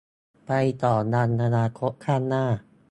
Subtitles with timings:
[0.45, 0.51] ไป
[0.83, 2.45] ต่อยังอนาคตข้างหน้า